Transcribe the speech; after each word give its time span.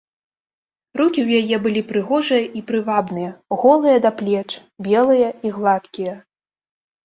Рукі 1.01 1.19
ў 1.23 1.29
яе 1.41 1.57
былі 1.65 1.81
прыгожыя 1.91 2.43
і 2.61 2.65
прывабныя, 2.73 3.31
голыя 3.67 3.97
да 4.09 4.15
плеч, 4.25 4.49
белыя 4.89 5.29
і 5.47 5.57
гладкія. 5.61 6.21